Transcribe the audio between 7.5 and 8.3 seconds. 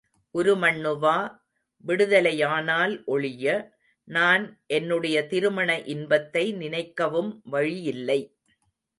வழியில்லை.